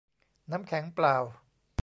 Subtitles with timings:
[0.51, 1.15] น้ำแข็งเปล่า